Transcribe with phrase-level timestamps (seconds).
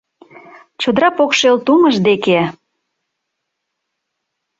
[0.81, 2.39] Чодыра покшел тумыж деке